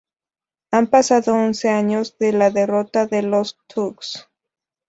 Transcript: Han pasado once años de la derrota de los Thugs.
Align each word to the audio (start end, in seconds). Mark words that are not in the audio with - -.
Han 0.71 0.87
pasado 0.87 1.35
once 1.35 1.69
años 1.69 2.17
de 2.17 2.31
la 2.33 2.49
derrota 2.49 3.05
de 3.05 3.21
los 3.21 3.59
Thugs. 3.67 4.27